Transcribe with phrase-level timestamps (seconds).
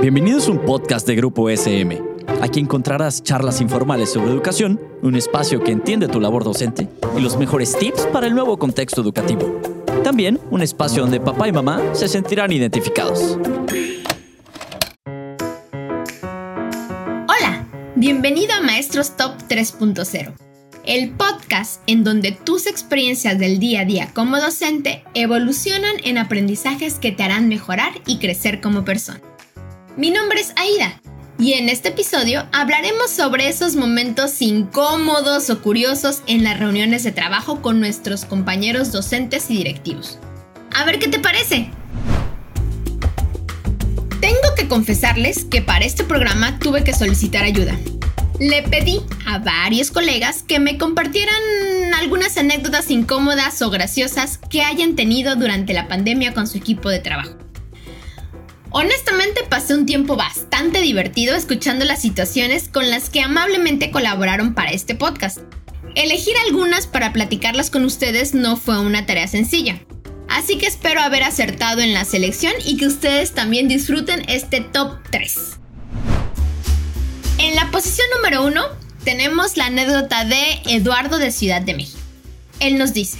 [0.00, 2.02] Bienvenidos a un podcast de Grupo SM.
[2.40, 7.36] Aquí encontrarás charlas informales sobre educación, un espacio que entiende tu labor docente y los
[7.36, 9.60] mejores tips para el nuevo contexto educativo.
[10.02, 13.38] También un espacio donde papá y mamá se sentirán identificados.
[17.28, 20.32] Hola, bienvenido a Maestros Top 3.0,
[20.86, 26.94] el podcast en donde tus experiencias del día a día como docente evolucionan en aprendizajes
[26.94, 29.20] que te harán mejorar y crecer como persona.
[29.94, 31.02] Mi nombre es Aida
[31.38, 37.12] y en este episodio hablaremos sobre esos momentos incómodos o curiosos en las reuniones de
[37.12, 40.18] trabajo con nuestros compañeros docentes y directivos.
[40.74, 41.70] A ver qué te parece.
[44.22, 47.78] Tengo que confesarles que para este programa tuve que solicitar ayuda.
[48.40, 51.34] Le pedí a varios colegas que me compartieran
[52.00, 57.00] algunas anécdotas incómodas o graciosas que hayan tenido durante la pandemia con su equipo de
[57.00, 57.36] trabajo.
[58.74, 64.70] Honestamente pasé un tiempo bastante divertido escuchando las situaciones con las que amablemente colaboraron para
[64.70, 65.40] este podcast.
[65.94, 69.78] Elegir algunas para platicarlas con ustedes no fue una tarea sencilla,
[70.30, 74.96] así que espero haber acertado en la selección y que ustedes también disfruten este top
[75.10, 75.36] 3.
[77.40, 78.62] En la posición número 1
[79.04, 81.98] tenemos la anécdota de Eduardo de Ciudad de México.
[82.58, 83.18] Él nos dice,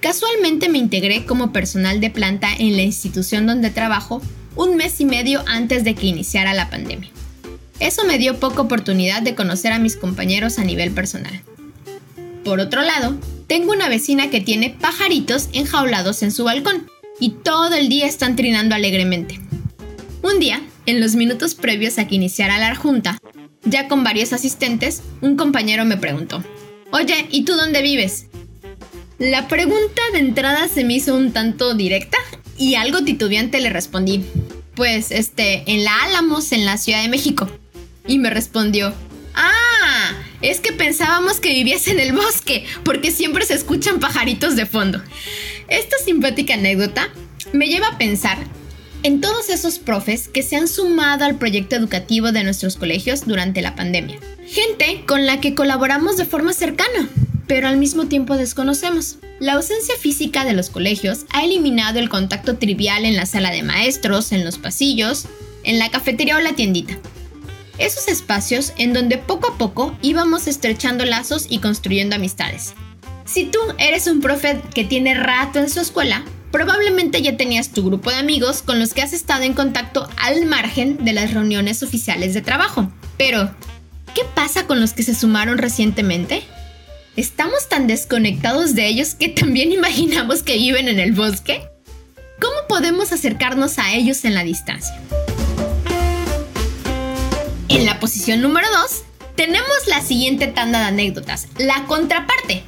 [0.00, 4.20] Casualmente me integré como personal de planta en la institución donde trabajo
[4.56, 7.10] un mes y medio antes de que iniciara la pandemia.
[7.80, 11.42] Eso me dio poca oportunidad de conocer a mis compañeros a nivel personal.
[12.44, 17.74] Por otro lado, tengo una vecina que tiene pajaritos enjaulados en su balcón y todo
[17.74, 19.40] el día están trinando alegremente.
[20.22, 23.18] Un día, en los minutos previos a que iniciara la junta,
[23.64, 26.42] ya con varios asistentes, un compañero me preguntó,
[26.90, 28.26] Oye, ¿y tú dónde vives?
[29.18, 32.18] La pregunta de entrada se me hizo un tanto directa
[32.62, 34.24] y algo titubeante le respondí,
[34.76, 37.50] pues este, en la Álamos, en la Ciudad de México.
[38.06, 38.94] Y me respondió,
[39.34, 44.66] ah, es que pensábamos que vivías en el bosque, porque siempre se escuchan pajaritos de
[44.66, 45.02] fondo.
[45.66, 47.08] Esta simpática anécdota
[47.52, 48.38] me lleva a pensar
[49.02, 53.60] en todos esos profes que se han sumado al proyecto educativo de nuestros colegios durante
[53.60, 54.20] la pandemia.
[54.46, 57.08] Gente con la que colaboramos de forma cercana,
[57.52, 59.18] pero al mismo tiempo desconocemos.
[59.38, 63.62] La ausencia física de los colegios ha eliminado el contacto trivial en la sala de
[63.62, 65.26] maestros, en los pasillos,
[65.62, 66.96] en la cafetería o la tiendita.
[67.76, 72.72] Esos espacios en donde poco a poco íbamos estrechando lazos y construyendo amistades.
[73.26, 77.84] Si tú eres un profe que tiene rato en su escuela, probablemente ya tenías tu
[77.84, 81.82] grupo de amigos con los que has estado en contacto al margen de las reuniones
[81.82, 82.90] oficiales de trabajo.
[83.18, 83.54] Pero,
[84.14, 86.44] ¿qué pasa con los que se sumaron recientemente?
[87.14, 91.62] ¿Estamos tan desconectados de ellos que también imaginamos que viven en el bosque?
[92.40, 94.98] ¿Cómo podemos acercarnos a ellos en la distancia?
[97.68, 99.02] En la posición número 2,
[99.36, 102.64] tenemos la siguiente tanda de anécdotas, la contraparte.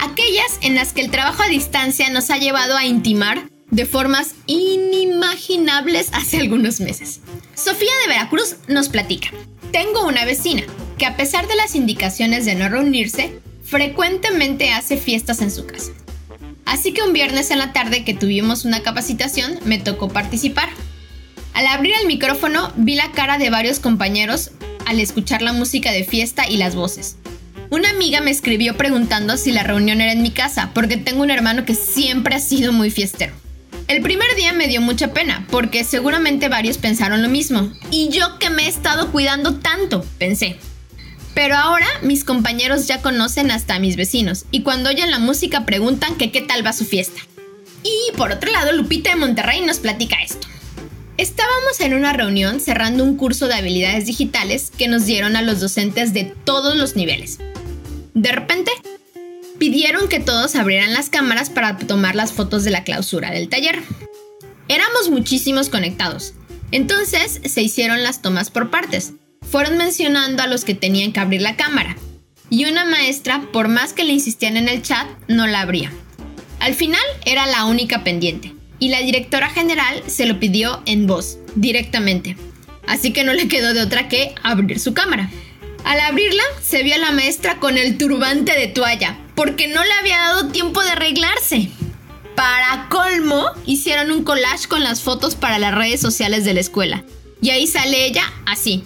[0.00, 4.34] Aquellas en las que el trabajo a distancia nos ha llevado a intimar de formas
[4.46, 7.20] inimaginables hace algunos meses.
[7.54, 9.28] Sofía de Veracruz nos platica.
[9.70, 10.64] Tengo una vecina
[10.98, 15.92] que a pesar de las indicaciones de no reunirse, frecuentemente hace fiestas en su casa.
[16.64, 20.68] Así que un viernes en la tarde que tuvimos una capacitación me tocó participar.
[21.54, 24.50] Al abrir el micrófono vi la cara de varios compañeros
[24.86, 27.16] al escuchar la música de fiesta y las voces.
[27.70, 31.30] Una amiga me escribió preguntando si la reunión era en mi casa, porque tengo un
[31.30, 33.32] hermano que siempre ha sido muy fiestero.
[33.86, 37.72] El primer día me dio mucha pena, porque seguramente varios pensaron lo mismo.
[37.92, 40.58] Y yo que me he estado cuidando tanto, pensé.
[41.34, 45.64] Pero ahora mis compañeros ya conocen hasta a mis vecinos y cuando oyen la música
[45.64, 47.20] preguntan qué tal va su fiesta.
[47.82, 50.46] Y por otro lado, Lupita de Monterrey nos platica esto.
[51.16, 55.60] Estábamos en una reunión cerrando un curso de habilidades digitales que nos dieron a los
[55.60, 57.38] docentes de todos los niveles.
[58.14, 58.70] De repente,
[59.58, 63.82] pidieron que todos abrieran las cámaras para tomar las fotos de la clausura del taller.
[64.68, 66.32] Éramos muchísimos conectados,
[66.72, 69.12] entonces se hicieron las tomas por partes
[69.50, 71.96] fueron mencionando a los que tenían que abrir la cámara.
[72.50, 75.92] Y una maestra, por más que le insistían en el chat, no la abría.
[76.60, 78.54] Al final era la única pendiente.
[78.78, 82.36] Y la directora general se lo pidió en voz, directamente.
[82.86, 85.30] Así que no le quedó de otra que abrir su cámara.
[85.84, 89.92] Al abrirla, se vio a la maestra con el turbante de toalla, porque no le
[89.92, 91.70] había dado tiempo de arreglarse.
[92.36, 97.04] Para colmo, hicieron un collage con las fotos para las redes sociales de la escuela.
[97.42, 98.84] Y ahí sale ella así,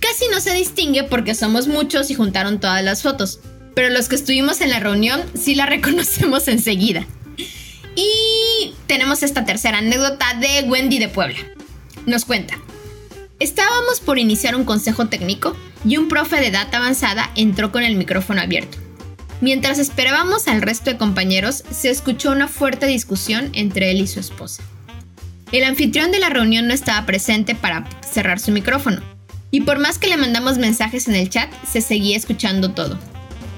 [0.00, 3.40] Casi no se distingue porque somos muchos y juntaron todas las fotos,
[3.74, 7.06] pero los que estuvimos en la reunión sí la reconocemos enseguida.
[7.94, 11.38] Y tenemos esta tercera anécdota de Wendy de Puebla.
[12.04, 12.58] nos cuenta.
[13.38, 17.96] Estábamos por iniciar un consejo técnico y un profe de edad avanzada entró con el
[17.96, 18.78] micrófono abierto.
[19.42, 24.20] Mientras esperábamos al resto de compañeros, se escuchó una fuerte discusión entre él y su
[24.20, 24.62] esposa.
[25.52, 29.02] El anfitrión de la reunión no estaba presente para cerrar su micrófono,
[29.50, 32.98] y por más que le mandamos mensajes en el chat, se seguía escuchando todo.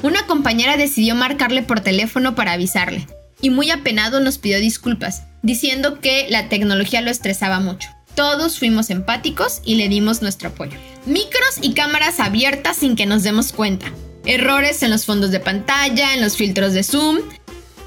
[0.02, 3.06] Una compañera decidió marcarle por teléfono para avisarle,
[3.40, 7.88] y muy apenado nos pidió disculpas, diciendo que la tecnología lo estresaba mucho.
[8.14, 10.76] Todos fuimos empáticos y le dimos nuestro apoyo.
[11.06, 13.86] Micros y cámaras abiertas sin que nos demos cuenta.
[14.24, 17.18] Errores en los fondos de pantalla, en los filtros de Zoom.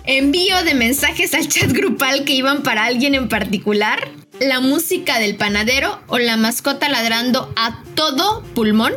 [0.06, 4.10] Envío de mensajes al chat grupal que iban para alguien en particular.
[4.42, 8.92] La música del panadero o la mascota ladrando a todo pulmón.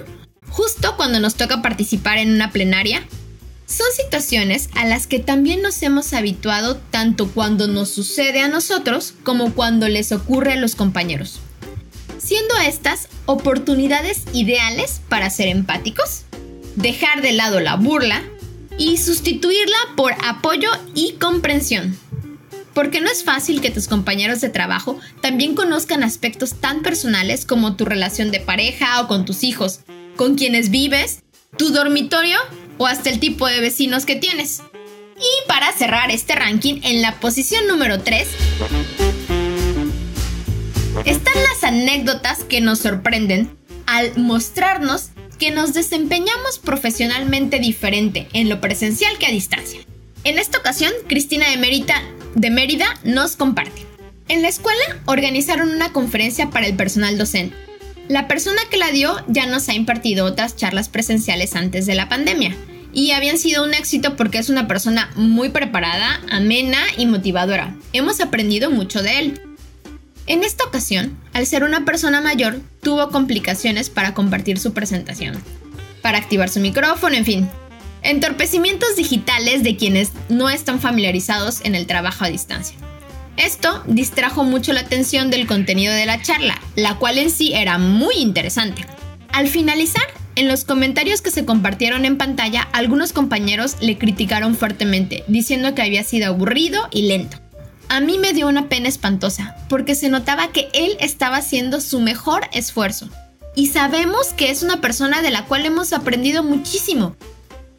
[0.49, 3.06] Justo cuando nos toca participar en una plenaria
[3.67, 9.12] son situaciones a las que también nos hemos habituado tanto cuando nos sucede a nosotros
[9.23, 11.41] como cuando les ocurre a los compañeros,
[12.17, 16.23] siendo estas oportunidades ideales para ser empáticos,
[16.76, 18.23] dejar de lado la burla
[18.79, 21.99] y sustituirla por apoyo y comprensión.
[22.75, 27.76] Porque no es fácil que tus compañeros de trabajo también conozcan aspectos tan personales como
[27.76, 29.81] tu relación de pareja o con tus hijos,
[30.17, 31.23] con quienes vives,
[31.56, 32.38] tu dormitorio
[32.79, 34.62] o hasta el tipo de vecinos que tienes.
[35.17, 38.26] Y para cerrar este ranking, en la posición número 3
[41.05, 43.56] están las anécdotas que nos sorprenden
[43.87, 49.81] al mostrarnos que nos desempeñamos profesionalmente diferente en lo presencial que a distancia.
[50.25, 52.00] En esta ocasión, Cristina de Mérida,
[52.34, 53.86] de Mérida nos comparte.
[54.28, 57.54] En la escuela organizaron una conferencia para el personal docente
[58.08, 62.08] la persona que la dio ya nos ha impartido otras charlas presenciales antes de la
[62.08, 62.54] pandemia
[62.92, 67.75] y habían sido un éxito porque es una persona muy preparada, amena y motivadora.
[67.92, 69.40] Hemos aprendido mucho de él.
[70.26, 75.34] En esta ocasión, al ser una persona mayor, tuvo complicaciones para compartir su presentación,
[76.02, 77.50] para activar su micrófono, en fin.
[78.05, 82.77] Entorpecimientos digitales de quienes no están familiarizados en el trabajo a distancia.
[83.39, 87.79] Esto distrajo mucho la atención del contenido de la charla, la cual en sí era
[87.79, 88.85] muy interesante.
[89.33, 90.05] Al finalizar,
[90.37, 95.81] en los comentarios que se compartieron en pantalla, algunos compañeros le criticaron fuertemente, diciendo que
[95.81, 97.39] había sido aburrido y lento.
[97.89, 102.01] A mí me dio una pena espantosa, porque se notaba que él estaba haciendo su
[102.01, 103.09] mejor esfuerzo.
[103.56, 107.17] Y sabemos que es una persona de la cual hemos aprendido muchísimo.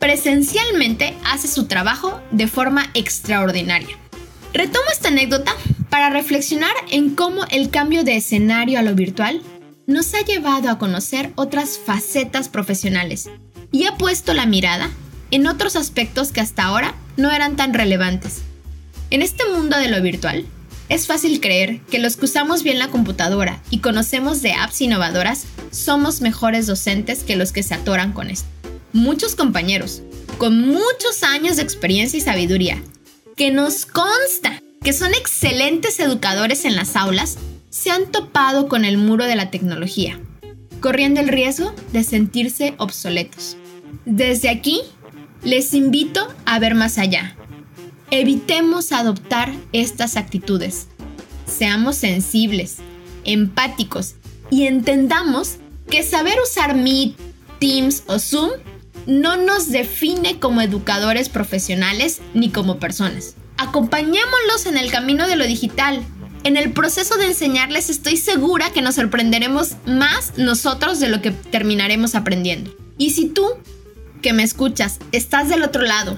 [0.06, 3.98] Presencialmente hace su trabajo de forma extraordinaria.
[4.54, 5.52] Retomo esta anécdota
[5.90, 9.42] para reflexionar en cómo el cambio de escenario a lo virtual
[9.88, 13.32] nos ha llevado a conocer otras facetas profesionales
[13.72, 14.92] y ha puesto la mirada
[15.32, 18.44] en otros aspectos que hasta ahora no eran tan relevantes.
[19.10, 20.46] En este mundo de lo virtual,
[20.88, 25.46] es fácil creer que los que usamos bien la computadora y conocemos de apps innovadoras
[25.72, 28.55] somos mejores docentes que los que se atoran con esto.
[28.96, 30.04] Muchos compañeros,
[30.38, 32.82] con muchos años de experiencia y sabiduría,
[33.36, 37.38] que nos consta que son excelentes educadores en las aulas,
[37.70, 40.18] se han topado con el muro de la tecnología,
[40.80, 43.58] corriendo el riesgo de sentirse obsoletos.
[44.06, 44.80] Desde aquí,
[45.44, 47.36] les invito a ver más allá.
[48.12, 50.88] Evitemos adoptar estas actitudes.
[51.46, 52.78] Seamos sensibles,
[53.26, 54.16] empáticos
[54.50, 55.58] y entendamos
[55.90, 57.18] que saber usar Meet,
[57.60, 58.52] Teams o Zoom
[59.06, 63.36] no nos define como educadores profesionales ni como personas.
[63.58, 66.04] Acompañémoslos en el camino de lo digital.
[66.44, 71.32] En el proceso de enseñarles estoy segura que nos sorprenderemos más nosotros de lo que
[71.32, 72.76] terminaremos aprendiendo.
[72.98, 73.48] Y si tú,
[74.22, 76.18] que me escuchas, estás del otro lado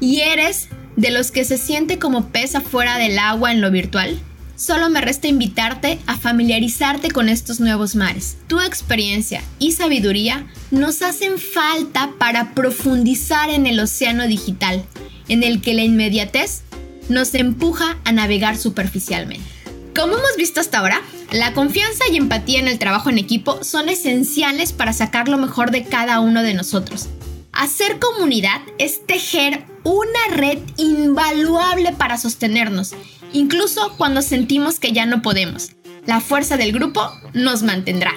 [0.00, 4.18] y eres de los que se siente como pesa fuera del agua en lo virtual,
[4.58, 8.38] Solo me resta invitarte a familiarizarte con estos nuevos mares.
[8.48, 14.84] Tu experiencia y sabiduría nos hacen falta para profundizar en el océano digital,
[15.28, 16.62] en el que la inmediatez
[17.08, 19.48] nos empuja a navegar superficialmente.
[19.94, 23.88] Como hemos visto hasta ahora, la confianza y empatía en el trabajo en equipo son
[23.88, 27.08] esenciales para sacar lo mejor de cada uno de nosotros.
[27.52, 32.94] Hacer comunidad es tejer una red invaluable para sostenernos
[33.32, 35.70] incluso cuando sentimos que ya no podemos.
[36.06, 38.12] La fuerza del grupo nos mantendrá.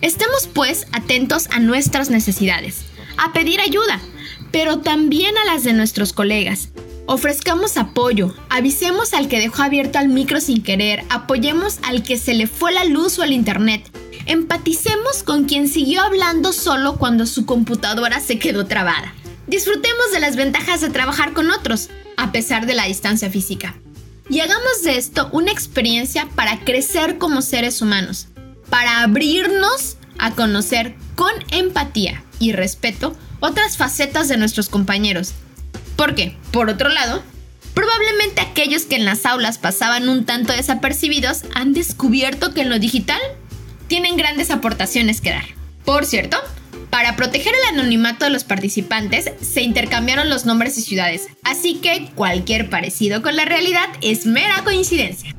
[0.00, 2.84] Estemos pues atentos a nuestras necesidades,
[3.16, 4.00] a pedir ayuda,
[4.50, 6.70] pero también a las de nuestros colegas.
[7.06, 12.34] Ofrezcamos apoyo, avisemos al que dejó abierto al micro sin querer, apoyemos al que se
[12.34, 13.90] le fue la luz o el internet,
[14.26, 19.14] empaticemos con quien siguió hablando solo cuando su computadora se quedó trabada.
[19.46, 23.81] Disfrutemos de las ventajas de trabajar con otros, a pesar de la distancia física.
[24.32, 28.28] Y hagamos de esto una experiencia para crecer como seres humanos,
[28.70, 35.34] para abrirnos a conocer con empatía y respeto otras facetas de nuestros compañeros.
[35.96, 37.22] Porque, por otro lado,
[37.74, 42.78] probablemente aquellos que en las aulas pasaban un tanto desapercibidos han descubierto que en lo
[42.78, 43.20] digital
[43.86, 45.44] tienen grandes aportaciones que dar.
[45.84, 46.38] Por cierto,
[46.92, 52.10] para proteger el anonimato de los participantes, se intercambiaron los nombres y ciudades, así que
[52.14, 55.34] cualquier parecido con la realidad es mera coincidencia.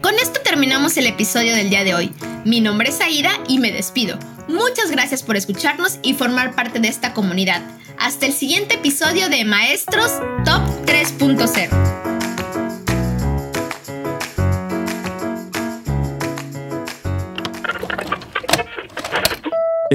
[0.00, 2.12] Con esto terminamos el episodio del día de hoy.
[2.44, 4.20] Mi nombre es Aida y me despido.
[4.46, 7.62] Muchas gracias por escucharnos y formar parte de esta comunidad.
[7.98, 10.12] Hasta el siguiente episodio de Maestros
[10.44, 12.05] Top 3.0.